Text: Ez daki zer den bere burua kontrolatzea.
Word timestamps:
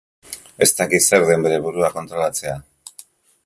Ez 0.65 0.67
daki 0.79 0.99
zer 1.09 1.27
den 1.31 1.45
bere 1.49 1.59
burua 1.67 1.91
kontrolatzea. 1.99 2.57